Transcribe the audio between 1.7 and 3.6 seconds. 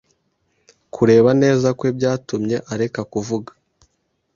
kwe byatumye areka kuvuga.